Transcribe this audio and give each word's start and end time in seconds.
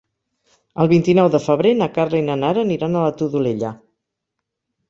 El 0.83 0.89
vint-i-nou 0.93 1.29
de 1.35 1.41
febrer 1.43 1.75
na 1.83 1.89
Carla 1.97 2.21
i 2.21 2.23
na 2.31 2.39
Nara 2.45 2.65
aniran 2.69 2.97
a 3.03 3.07
la 3.07 3.15
Todolella. 3.23 3.75